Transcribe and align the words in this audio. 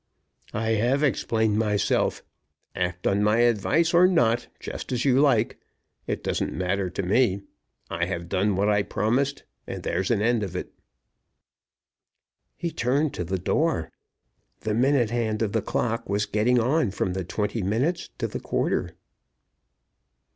"I 0.55 0.71
have 0.71 1.03
explained 1.03 1.59
myself. 1.59 2.23
Act 2.75 3.05
on 3.05 3.21
my 3.21 3.41
advice 3.41 3.93
or 3.93 4.07
not, 4.07 4.47
just 4.59 4.91
as 4.91 5.05
you 5.05 5.19
like. 5.21 5.59
It 6.07 6.23
doesn't 6.23 6.51
matter 6.57 6.89
to 6.89 7.03
me. 7.03 7.43
I 7.87 8.05
have 8.05 8.27
done 8.27 8.55
what 8.55 8.67
I 8.67 8.81
promised, 8.81 9.43
and 9.67 9.83
there's 9.83 10.09
an 10.09 10.19
end 10.19 10.41
of 10.41 10.55
it." 10.55 10.73
He 12.57 12.71
turned 12.71 13.13
to 13.13 13.23
the 13.23 13.37
door. 13.37 13.91
The 14.61 14.73
minute 14.73 15.11
hand 15.11 15.43
of 15.43 15.51
the 15.51 15.61
clock 15.61 16.09
was 16.09 16.25
getting 16.25 16.59
on 16.59 16.89
from 16.89 17.13
the 17.13 17.23
twenty 17.23 17.61
minutes 17.61 18.09
to 18.17 18.25
the 18.27 18.39
quarter. 18.39 18.95